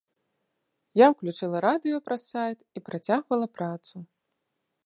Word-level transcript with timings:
Я 1.01 1.09
ўключыла 1.13 1.57
радыё 1.67 1.97
праз 2.09 2.21
сайт 2.33 2.59
і 2.81 2.83
працягвала 2.91 3.47
працу. 3.59 3.95